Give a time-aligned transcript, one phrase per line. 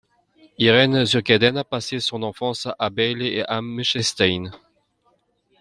[0.57, 4.49] Irène Zurkinden a passé son enfance à Bâle et à Münchenstein.